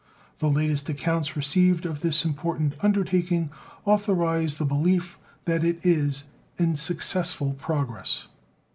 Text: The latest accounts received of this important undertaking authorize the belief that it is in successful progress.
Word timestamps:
The 0.39 0.49
latest 0.49 0.89
accounts 0.89 1.35
received 1.35 1.85
of 1.85 1.99
this 2.01 2.25
important 2.25 2.73
undertaking 2.83 3.51
authorize 3.85 4.57
the 4.57 4.65
belief 4.65 5.19
that 5.45 5.63
it 5.63 5.85
is 5.85 6.23
in 6.57 6.75
successful 6.75 7.53
progress. 7.53 8.25